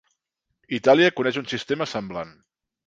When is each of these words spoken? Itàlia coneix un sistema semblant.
Itàlia 0.79 1.13
coneix 1.21 1.39
un 1.43 1.49
sistema 1.55 1.91
semblant. 1.97 2.37